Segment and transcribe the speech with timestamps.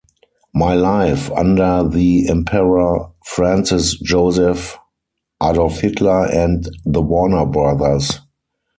[0.55, 4.75] My Life under the Emperor Francis Joseph,
[5.43, 8.19] Adolf Hitler, and the Warner Brothers".